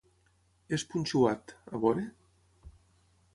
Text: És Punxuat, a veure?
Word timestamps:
És 0.77 0.85
Punxuat, 0.93 1.53
a 1.73 1.83
veure? 1.85 2.07